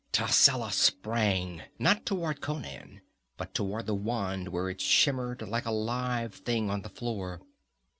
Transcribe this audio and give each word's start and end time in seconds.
Tascela 0.11 0.71
sprang 0.71 1.61
not 1.77 2.07
toward 2.07 2.41
Conan, 2.41 3.01
but 3.37 3.53
toward 3.53 3.85
the 3.85 3.93
wand 3.93 4.47
where 4.47 4.67
it 4.67 4.81
shimmered 4.81 5.43
like 5.47 5.67
a 5.67 5.71
live 5.71 6.33
thing 6.33 6.71
on 6.71 6.81
the 6.81 6.89
floor. 6.89 7.39